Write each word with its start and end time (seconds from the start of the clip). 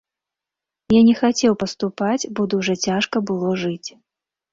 Я 0.93 1.01
не 1.09 1.11
хацеў 1.19 1.53
паступаць, 1.63 2.29
бо 2.39 2.45
дужа 2.53 2.75
цяжка 2.87 3.17
было 3.29 3.53
жыць. 3.65 3.89